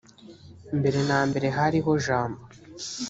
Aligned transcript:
mbere 0.77 0.99
na 1.09 1.19
mbere 1.29 1.47
hariho 1.57 1.91
jambo 2.05 2.41